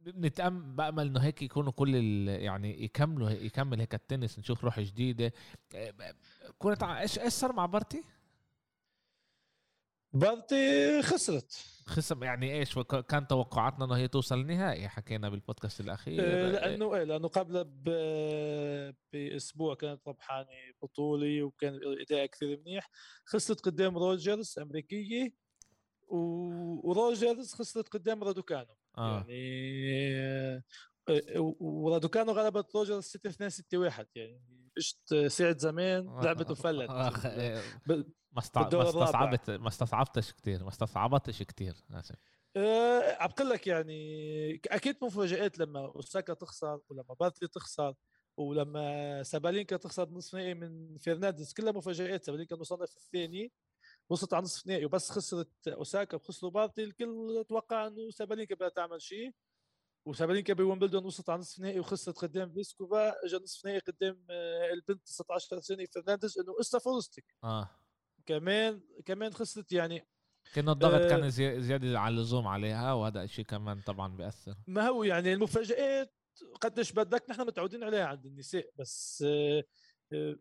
[0.00, 1.94] بنتأمل إنه هيك يكونوا كل
[2.28, 5.32] يعني يكملوا يكمل هيك التنس نشوف روح جديدة.
[6.58, 8.04] كنت إيش إيش صار مع بارتي؟
[10.14, 11.74] بارتي خسرت.
[11.86, 14.88] خسر يعني إيش؟ كان توقعاتنا إنه هي توصل النهائي.
[14.88, 16.24] حكينا بالبودكاست الأخير.
[16.24, 17.64] إيه لأنه إيه لأنه قبل
[19.12, 20.48] بأسبوع كانت ربحانة
[20.82, 22.90] بطولي وكان الإداء كثير منيح.
[23.24, 25.34] خسرت قدام روجرز أمريكية
[26.08, 28.76] وروجرز خسرت قدام رادوكانو.
[28.98, 29.16] آه.
[29.16, 29.74] يعني
[31.08, 34.40] آه، ورادوكانو غلبت روجرز 6 2 6 1 يعني
[34.76, 36.90] قشت سعد زمان آه، لعبته فلت.
[37.24, 37.62] إيه،
[38.34, 42.16] ما استصعبت ما استصعبتش كثير ما استصعبتش كثير اسف
[42.56, 47.94] أه عم بقول لك يعني أكيد مفاجآت لما أوساكا تخسر ولما بارتي تخسر
[48.36, 52.24] ولما سابالينكا تخسر نصف نهائي من فرنانديز كلها مفاجآت.
[52.24, 53.52] سابالينكا مصنف الثاني
[54.10, 59.02] وصلت على نصف نهائي وبس خسرت أوساكا وخسروا بارتي الكل توقع إنه سابالينكا بدها تعمل
[59.02, 59.34] شيء
[60.06, 63.24] وسابالينكا بويمبلدون وصلت على نصف نهائي وخسرت قدام بليسكوفا.
[63.24, 67.70] اجى نصف نهائي قدام آه، البنت 19 سنة فرنانديز إنه استا فورستك آه.
[68.26, 70.06] كمان كمان خسرت يعني
[70.54, 74.54] كان الضغط آه كان زيادة على اللزوم عليها وهذا الشيء كمان طبعا بيأثر.
[74.66, 76.14] ما هو يعني المفاجآت
[76.60, 79.64] قديش بدك نحن متعودين عليها عند النساء بس آه
[80.12, 80.36] آه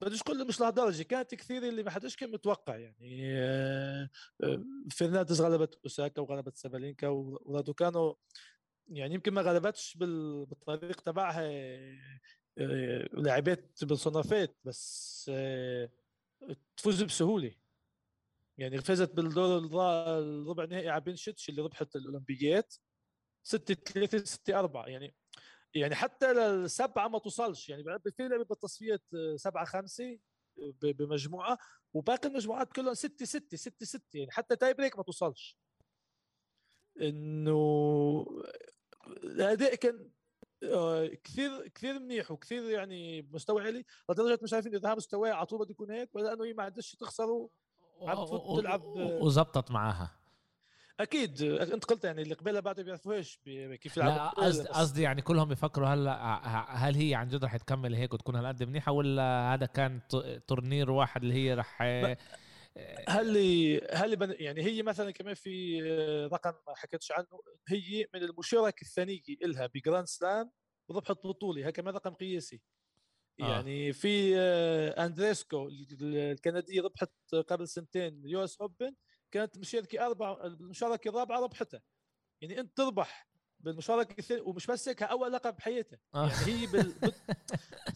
[0.00, 4.10] بديش أقول مش لهالدرجة كانت كثير اللي ما حدش كان متوقع يعني آه،
[4.42, 8.14] آه، فرنانديز غلبت أوساكا وغلبت سابالينكا ورادو كانوا
[8.88, 11.42] يعني يمكن ما غلبتش بالطريق تبعها
[12.58, 15.30] آه، لاعبات بالصنافات بس
[16.76, 17.54] تفوز بسهولة.
[18.58, 22.74] يعني فازت بالدور الربع نهائي على بنشتش اللي ربحت الأولمبيات
[23.42, 25.14] 6 3 6 4 يعني
[25.74, 27.68] يعني حتى للسبعة ما توصلش.
[27.68, 27.84] يعني
[28.16, 29.02] في لعبة بالتصفيات
[29.36, 30.18] سبعة خمسة
[30.82, 31.58] بمجموعة
[31.94, 35.58] وباقي المجموعات كلهم 6 6 6 6 يعني حتى tie break ما توصلش.
[37.00, 38.26] إنه
[39.06, 40.10] الأداء كان آه،
[41.24, 45.70] كثير كثير منيح وكثير يعني مستوى عالي لدرجه مش عارفين إذا مستواه على طول بده
[45.70, 47.48] يكون هيك ولا إنه هي ما عندهاش تخسره
[48.02, 48.26] عم
[48.60, 50.10] تلعب وزبطت معاها.
[51.00, 53.38] أكيد أنت قلت يعني اللي قبلها بعد بيعرفوش
[53.80, 56.16] كيف يلعبوا قصدي قصدي يعني كلهم بيفكروا هلأ
[56.68, 60.00] هل هي عن جد رح تكمل هيك وتكون هالقد منيحة ولا هذا كان
[60.46, 61.82] טורניר واحد اللي هي رح
[63.08, 63.36] هل
[63.92, 65.82] هل يعني هي مثلا كمان في
[66.32, 70.50] رقم ما حكيتش عنه هي من المشاركة الثانية لها ب grand slam
[70.88, 72.62] وربحت بطوله هي كمان رقم قياسي
[73.40, 73.52] آه.
[73.52, 74.36] يعني في
[74.98, 75.68] أندريسكو
[76.02, 77.10] الكندية ربحت
[77.48, 78.94] قبل سنتين ال US Open
[79.30, 81.82] كانت المشاركه أربع المشاركة الرابعة ربحتها
[82.40, 83.28] يعني أنت تربح
[83.64, 86.28] بالمشاركه الثانية ومش بس هيك أول لقب بحياتها آه.
[86.28, 86.94] يعني هي بال...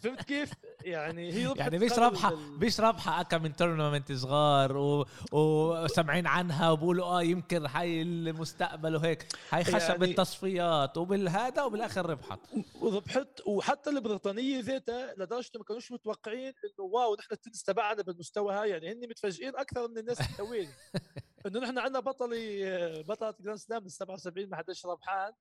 [0.02, 0.52] فهمت كيف؟
[0.84, 2.66] يعني هي يعني مش رابحه بال...
[2.66, 5.06] مش رابحة أكم من tournament صغار و...
[5.32, 9.26] وسامعين عنها وبقولوا آه يمكن هاي المستقبل وهيك.
[9.50, 10.04] هاي خشت يعني...
[10.04, 12.40] التصفيات وبالهذا وبالآخر ربحت.
[12.80, 18.70] وربحت وحتى البريطانية ذاتها لدرجة ما كانوش متوقعين إنه wow نحن التنس تبعنا بالمستوى هاي.
[18.70, 20.68] يعني هن متفاجئين أكثر من الناس التوالي
[21.46, 25.32] إنه نحن عندنا بطلي بطلة grand slam من 77 ما حدش ربحان.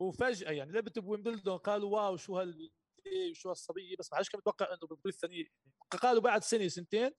[0.00, 2.70] وفجأة يعني لعبت بويمبلدون قالوا wow شو هال
[3.30, 5.44] وشو هالصبية بس ما حدش كان متوقع إنه بالبطوله الثانية
[6.02, 7.10] قالوا بعد سنة سنتين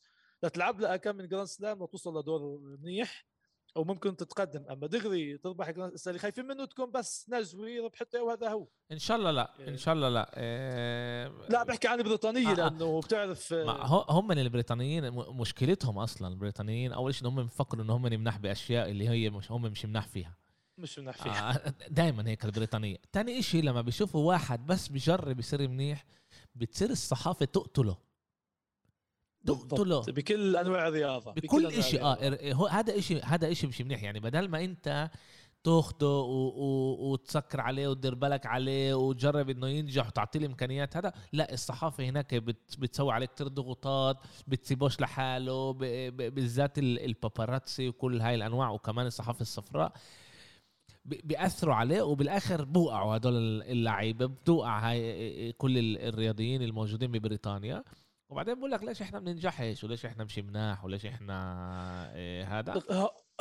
[0.44, 3.26] لتلعب لها كم من grand slam وتوصل لدور منيح
[3.78, 4.66] أو ممكن تتقدم.
[4.72, 5.68] أما دغري تربح
[6.08, 8.68] اللي خايفين منه تكون بس نزوي ربحته وهذا هو.
[8.92, 9.76] إن شاء الله لا إن إيه.
[9.76, 10.32] شاء الله لا.
[10.38, 11.28] إيه.
[11.50, 12.56] لا بحكي عن البريطانية آه، آه.
[12.56, 17.90] لأنه بتعرف ما هو- هم من البريطانيين مشكلتهم أصلا البريطانيين أول شيء هم بيفكروا ان
[17.90, 20.38] هم مناح بأشياء اللي هي مش هم مش مناح فيها.
[20.80, 22.98] مش فيها آه دائما هيك البريطانية.
[23.12, 26.06] تاني إشي لما بيشوفوا واحد بس بيجرب يصير منيح
[26.56, 27.98] بتصير الصحافة تقتله.
[29.46, 30.02] تقتله.
[30.02, 32.02] بكل أنواع الرياضة بكل أنواع إشي.
[32.02, 34.04] آه هو هذا إشي هذا إشي مش منيح.
[34.04, 35.12] يعني بدل ما أنت
[35.64, 36.48] تاخده و...
[36.48, 37.12] و...
[37.12, 42.76] وتسكر عليه وتدير بالك عليه وتجرب إنه ينجح وتعطيه الإمكانيات هذا لا الصحافة هناك بت...
[42.80, 45.78] بتسوي عليه كتير ضغوطات بتسيبوش لحاله ب...
[45.84, 46.34] ب...
[46.36, 49.94] بالذات ال- الباباراتسي وكل هاي الأنواع وكمان الصحافة الصفراء.
[51.10, 57.84] ب- بيأثروا عليه وبالآخر بوقعوا هدول اللعيبة بتوقع هاي كل ال- الرياضيين الموجودين ببريطانيا.
[58.30, 61.36] وبعدين بقول لك ليش إحنا بننجحش؟ وليش إحنا مش مناح؟ وليش إحنا
[62.16, 62.82] إيه هذا؟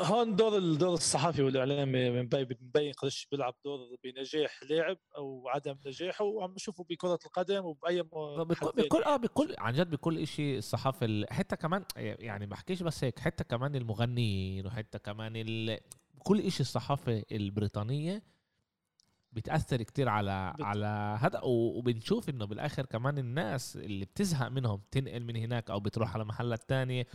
[0.01, 6.53] هون دور الدور الصحفي والاعلامي مبين قديش بيلعب دور بنجاح لاعب أو عدم نجاحه وعم
[6.55, 9.17] نشوفه بكرة القدم وبأي بكل بكل آه.
[9.17, 13.75] بكل عن جد بكل شيء الصحافة ال- حتى كمان يعني بحكيش بس هيك حتى كمان
[13.77, 15.79] المغنيين وحتى كمان ال...
[16.29, 18.23] كل شيء الصحافة البريطانية
[19.33, 24.81] بتأثر كتير على بت- على هذا و- وبنشوف إنه بالآخر كمان الناس اللي بتزهق منهم
[24.91, 27.07] تنقل من هناك أو بتروح على محلات تانية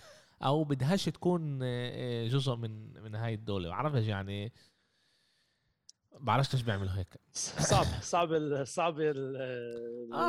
[0.43, 3.69] أو بدهاش تكون آه، جزء من من هاي الدولة.
[3.69, 4.52] بعرفش يعني؟
[6.19, 7.08] بعرفش ليش بيعملوا هيك.
[7.34, 9.13] صعب صعب صعب آه،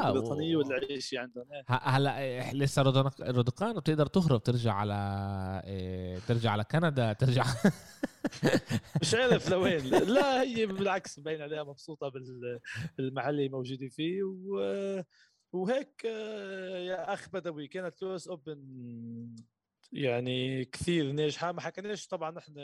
[0.09, 1.45] البريطانيه و- والعيش عندهم.
[1.53, 1.65] إيه.
[1.69, 2.83] هلا لسه
[3.21, 4.95] رودوكان وتقدر تهرب ترجع على
[5.67, 7.45] إيه، ترجع على كندا ترجع
[9.03, 9.85] مش عارف لوين.
[9.87, 12.61] لا هي بالعكس مبين عليها مبسوطة بال-
[12.99, 14.23] بالمحل اللي موجودين فيه.
[14.23, 15.03] و...
[15.53, 18.59] وهيك آه، يا اخ بدوي كانت لوس أوبن
[19.93, 21.53] يعني كثير ناجحة.
[21.53, 22.55] ما حكيناش طبعا نحن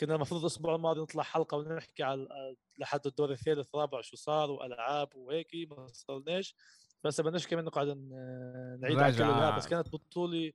[0.00, 5.16] كنا المفروض الأسبوع الماضي نطلع حلقة ونحكي على لحد الدور الثالث الرابع شو صار وألعاب
[5.16, 6.54] وهيك ما صرناش
[7.04, 7.86] بس بدناش كمان نقعد
[8.80, 10.52] نعيد على كل بس كانت بطولة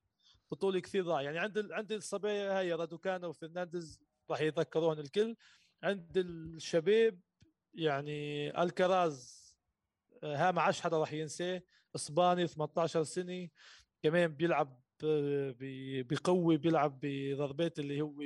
[0.51, 1.21] بطولة كثير رائعة.
[1.21, 3.99] يعني عند عند الصبايا هاي رادوكانا وفرنانديز
[4.29, 5.35] راح يتذكرون الكل.
[5.83, 7.19] عند الشباب
[7.73, 9.39] يعني ألكراز
[10.23, 11.61] آه، ها ما عادش حدا راح ينساه.
[11.95, 13.47] إسباني 18 سنة
[14.03, 18.21] كمان بيلعب بقوه بيلعب بضربات اللي هو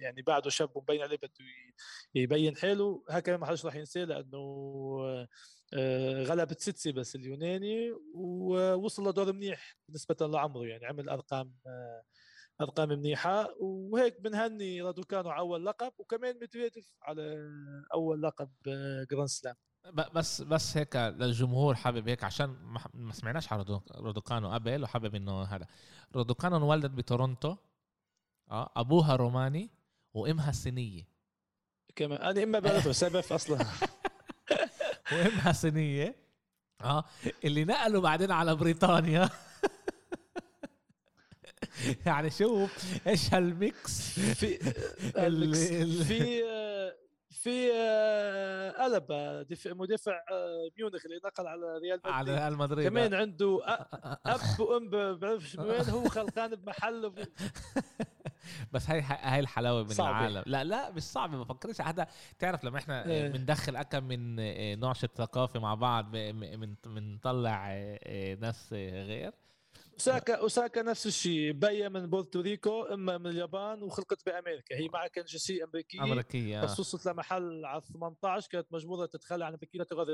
[0.00, 1.30] يعني بعده شاب ومبين عليه بده
[2.14, 3.04] يبين حاله.
[3.10, 4.38] ها كمان ما حدش راح ينساه لأنه
[5.74, 11.54] آه، غلب تسيتسي بس اليوناني ووصل لدور منيح بالنسبة لعمره يعني عمل أرقام
[12.60, 13.54] أرقام منيحة.
[13.60, 17.48] وهيك بنهني رادوكانو على أول لقب وكمان ميدفيديف على
[17.94, 19.69] أول لقب آه، grand slam.
[20.14, 22.56] بس بس هيك للجمهور حابب هيك عشان
[22.94, 24.52] ما سمعناش رودو- رودوكانو.
[24.52, 25.66] قبل وحابب إنه هذا.
[26.14, 27.56] رودوكانو انولدت بتورونتو
[28.50, 29.70] آه أبوها روماني
[30.14, 31.08] وأمها صينية.
[31.96, 32.18] كمان.
[32.22, 33.58] أنا إما بعرفه سبف أصلا.
[35.12, 36.16] وأمها صينية
[36.80, 37.04] آه
[37.44, 39.28] اللي نقلوا بعدين على بريطانيا.
[42.06, 44.58] يعني شوف إيش هال mix في
[46.04, 46.42] في
[47.30, 52.38] في آه، قلب آه، دف- مدافع آه، ميونخ اللي نقل على ريال على مدريد.
[52.38, 53.60] ريال مدريد كمان عنده
[54.26, 57.12] أب وأم بعرفش وين هو خلقان بمحل
[58.72, 60.18] بس هاي هاي الحلاوة من صعبة.
[60.18, 60.42] العالم.
[60.46, 62.06] لا لا مش صعب ما بفكرش حدا
[62.38, 63.28] تعرف لما إحنا إيه.
[63.28, 67.68] بندخل اكم من نعشة ثقافه مع بعض من بنطلع
[68.40, 69.32] ناس غير
[70.00, 71.52] اوساكا أوساكا نفس الشيء.
[71.52, 74.74] باية من بورتوريكو إما من اليابان وخلقت بأمريكا.
[74.76, 76.02] هي معها كان جنسيه أمريكية.
[76.02, 80.06] أمريكية بس وصلت لمحل على 18 كانت مجبورة تتخلى عن الامريكيه لتاخذ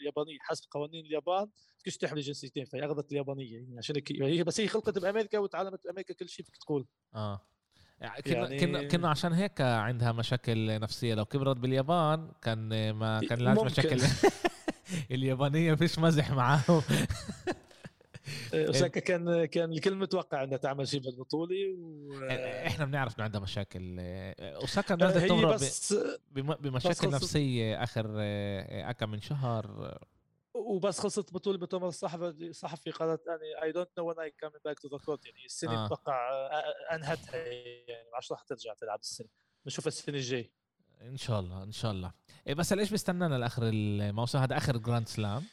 [0.00, 1.48] اليابانية حسب قوانين اليابان.
[1.78, 6.14] تكش تحمل جنسيتين فهي أخذت اليابانية يعني عشان هي بس هي خلقت بأمريكا وتعلمت بأمريكا
[6.14, 6.86] كل شيء فيك تقول.
[7.14, 7.40] آه.
[8.00, 11.14] يعني كنا يعني- كنا عشان هيك عندها مشاكل نفسية.
[11.14, 13.66] لو كبرت باليابان كان ما كان ممكن.
[13.66, 14.00] مشاكل
[15.10, 16.82] اليابانية فيش مزح معاهم.
[18.54, 22.10] أوساكا كان كان الكل متوقع إنها تعمل شيء بالبطولة و...
[22.66, 23.96] إحنا بنعرف إنه عندها مشاكل.
[24.40, 25.92] أوساكا آه، هي تمرق بس
[26.30, 29.98] بم- بس بمشاكل خلصت- نفسية آخر آه، كم من شهر.
[30.54, 34.78] وبس خلصت بطولة بمؤتمر الصحفي الصحفي قالت اني I don't know when I coming back
[34.80, 35.86] to the court يعني السنة آه.
[35.86, 39.28] أتوقع آه، أنهتها يعني ما راح ترجع تلعب السنة.
[39.64, 40.52] بنشوفها السنة الجاي
[41.02, 42.12] إن شاء الله إن شاء الله.
[42.46, 45.44] إيه بس ليش بيستنانا لآخر الموسم؟ هذا آخر grand slam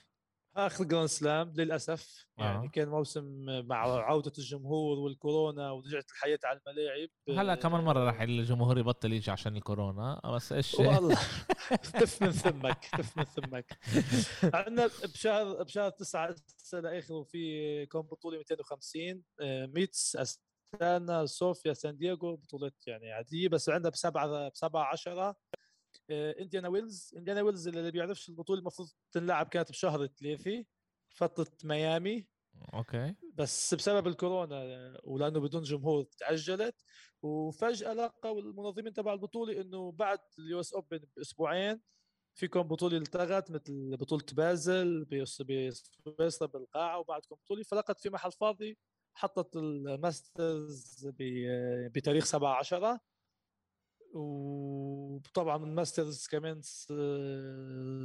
[0.55, 2.69] آخر grand slam للأسف يعني آه.
[2.69, 3.23] كان موسم
[3.67, 7.09] مع عودة الجمهور والكورونا ورجعت الحياة على الملاعب.
[7.39, 11.15] هلا كمان مرة راح الجمهور يبطل يجي عشان الكورونا بس إيش؟ والله.
[11.99, 13.77] تف من ثمك تف من ثمك.
[14.53, 21.97] عندنا بشهر بشهر تسعة هسه لآخره في كم بطولة 250 آه، ميتز أستانا صوفيا سان
[21.97, 25.27] دييغو بطولات يعني عادية بس عندنا بسبعة بسبعة عشرة.
[25.29, 25.35] آه،
[26.11, 30.65] انديانا ويلز انديانا ويلز اللي بيعرفش البطولة المفروض تنلعب كانت بشهر ثلاثة
[31.09, 32.27] فتره ميامي.
[32.73, 33.15] okay.
[33.33, 36.75] بس بسبب الكورونا ولأنه بدون جمهور تاجلت
[37.21, 41.81] وفجأة لقوا المنظمين تبع البطولة إنه بعد ال US Open بأسبوعين
[42.33, 47.63] في كم بطولة التغت مثل بطولة بازل بسويسرا بالقاعه وبعد كم بطولة.
[47.63, 48.77] فلقت في محل فاضي
[49.13, 51.07] حطت ال Masters
[51.93, 52.99] بتاريخ 7 10
[54.15, 56.61] وطبعا ال Masters كمان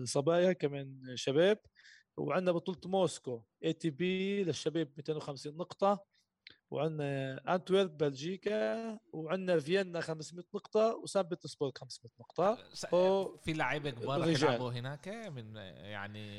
[0.05, 1.59] صبايا كمان شباب.
[2.17, 6.05] وعندنا بطولة موسكو ATP للشباب 250 نقطة.
[6.71, 10.97] وعندنا انتورب بلجيكا وعندنا فيينا 500 نقطة.
[10.97, 12.59] وسان بطرسبورغ 500 نقطة.
[13.37, 16.31] في لعيبة كبار يلعبوا هناك؟ من يعني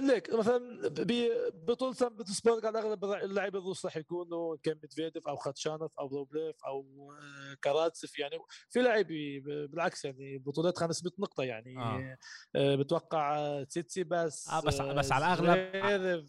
[0.00, 5.92] ليك مثلا ببطولة سان بطرسبورغ على اغلب اللاعبين الروس راح يكونوا كان ميدفيديف أو خاتشانوف
[5.98, 8.38] أو روبليف أو آه، كاراتسف يعني
[8.70, 12.18] في لاعبي بالعكس يعني بطولات 500 نقطة يعني آه.
[12.56, 12.76] آه.
[12.76, 16.28] بتوقع تسيتسي بس آه بس بس على الأغلب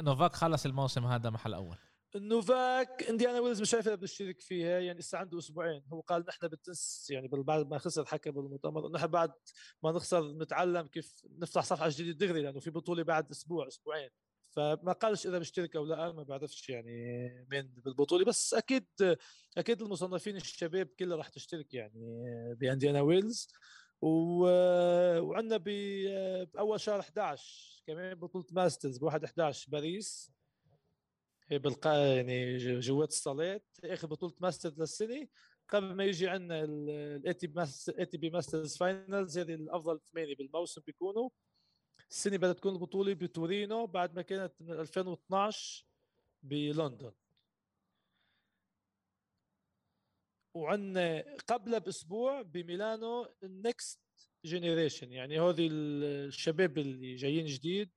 [0.00, 1.76] نوفاك خلص الموسم هذا محل أول
[2.16, 5.82] نوفاك إنديانا ويلز مش عارف بيشترك فيها يعني لسه عنده أسبوعين.
[5.92, 9.32] هو قال نحن بتنس يعني بعد ما خسر حكى بالمؤتمر نحن بعد
[9.82, 14.10] ما نخسر نتعلم كيف نفتح صفحة جديدة دغري لأنه في بطولة بعد أسبوع أسبوعين.
[14.50, 18.24] فما قالش إذا بيشترك أو لا ما بعرفش يعني مين بالبطولة.
[18.24, 18.86] بس أكيد
[19.58, 22.24] أكيد المصنفين الشباب كلها راح تشترك يعني
[22.60, 23.48] بإنديان ويلز.
[24.02, 24.08] و...
[25.20, 30.34] وعندنا بأول شهر 11 كمان بطولة masters ب 1 11 باريس.
[31.58, 35.28] بالقا يعني جوات الصالات آخر بطولة masters للسنه
[35.68, 37.34] قبل ما يجي عندنا ال
[38.04, 41.30] ATP Masters Finals هذه الأفضل ثمانية بالموسم بيكونوا.
[42.10, 45.86] السنة بدها تكون البطولة بتورينو بعد ما كانت من 2012
[46.42, 47.12] بلندن.
[50.54, 54.00] وعندنا قبلها بأسبوع بميلانو ال Next
[54.44, 57.90] Generation يعني هذه الشباب اللي جايين جديد.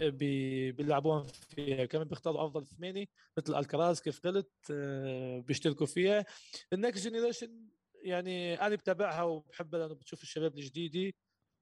[0.00, 1.84] بيلعبوها فيها.
[1.84, 3.06] كمان بيختاروا أفضل ثمانية
[3.38, 6.24] مثل ألكراز كيف قلت آه، بيشتركوا فيها.
[6.72, 7.66] ال Next Generation
[8.02, 11.12] يعني أنا بتابعها وبحبها لأنه بتشوف الشباب الجديدة.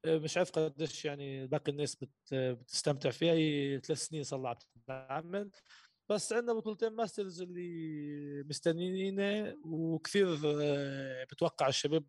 [0.05, 1.97] آه، مش عارف قديش يعني باقي الناس
[2.33, 3.33] بتستمتع فيها.
[3.33, 5.51] هي ثلاث سنين صار لها بتتعمل.
[6.11, 12.05] بس عندنا بطولتين masters اللي مستنيينه وكثير آه، بتوقع الشباب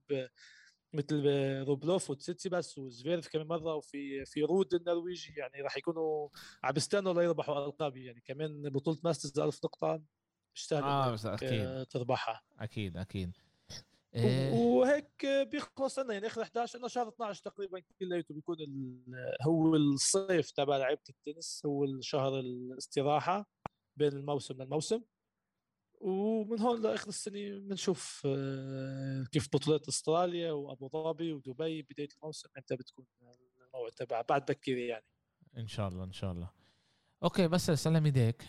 [0.93, 1.25] مثل
[1.67, 6.29] روبلوف وتسيتسيباس وزفيرف كمان مرة وفي في رود النرويجي يعني راح يكونوا
[6.63, 10.01] عم بيستنوا ليربحوا ألقاب يعني كمان بطولة masters 1000 نقطة
[10.55, 11.85] مستاهل آه بس أكيد.
[11.85, 12.41] تربحها.
[12.59, 13.37] أكيد أكيد.
[14.15, 14.51] إيه.
[14.53, 18.57] وهيك بيخلص لنا يعني آخر 11 إنه شهر 12 تقريبا كلياته بيكون
[19.41, 23.49] هو الصيف تبع لعيبة التنس هو الشهر الاستراحة
[23.97, 25.01] بين الموسم للموسم.
[26.01, 32.49] ومن هون لآخر السنة بنشوف آه، كيف بطولات أستراليا وأبو ظبي ودبي بداية الموسم.
[32.57, 33.05] إمتى بتكون
[33.73, 35.05] الموعد تبعها؟ بعد بكير يعني.
[35.57, 36.49] إن شاء الله إن شاء الله.
[37.23, 38.43] أوكي بس سلم إيديك.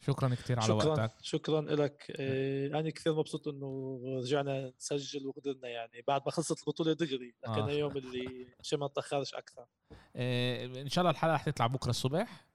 [0.00, 1.12] شكرا كثير على شكرا وقتك.
[1.22, 6.02] شكرا لك آه، أنا كثير مبسوط إنه رجعنا نسجل وقدرنا يعني.
[6.06, 7.70] بعد ما خلصت البطولة دغري لكن آه.
[7.70, 9.66] يوم اللي عشان ما نتاخرش أكثر.
[10.16, 12.48] آه إن شاء الله الحلقة رح تطلع بكرة الصبح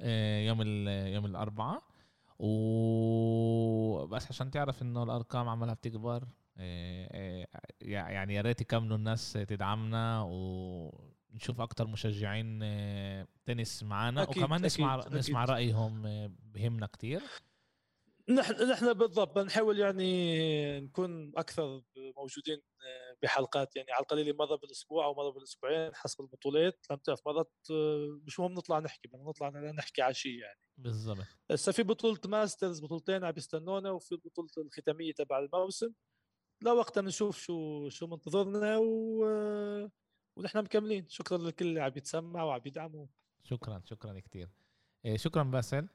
[0.00, 1.91] آه يوم يوم الأربعاء.
[2.44, 6.24] وبس عشان تعرف إنه الأرقام عمالها بتكبر
[6.58, 7.46] إيه، إيه،
[7.80, 14.22] يعني يا ريت يكملوا الناس تدعمنا ونشوف أكتر مشجعين إيه، تنس معانا.
[14.22, 16.02] أكيد وكمان نسمع أكيد نسمع رأيهم
[16.42, 17.22] بهمنا كتير.
[18.28, 21.82] نحن نحن بالضبط بنحاول يعني نكون أكثر
[22.16, 22.62] موجودين
[23.22, 27.52] بحلقات يعني على القليل مره بالأسبوع أو مره بالأسبوعين حسب البطولات لم تعرف مرات
[28.26, 30.60] مش مهم نطلع نحكي بدنا نطلع نحكي على شيء يعني.
[30.78, 31.26] بالضبط.
[31.50, 35.92] هسه في بطولة masters بطولتين عم بيستنونا وفي البطوله الختامية تبع الموسم.
[36.62, 39.24] لا وقتها بنشوف شو شو منتظرنا و...
[40.36, 41.08] ونحن مكملين.
[41.08, 43.06] شكرا للكل اللي عم يتسمع وعم يدعموا.
[43.42, 44.48] شكرا شكرا كثير
[45.04, 45.88] إيه، شكرا باسل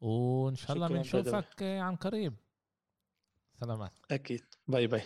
[0.00, 2.36] وإن شاء الله بنشوفك عن قريب.
[3.60, 3.92] سلامات.
[4.10, 4.44] أكيد.
[4.68, 5.02] باي باي.